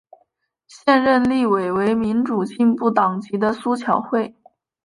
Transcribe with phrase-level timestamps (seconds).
[0.65, 4.35] 现任立委为民主进步党籍的苏巧慧。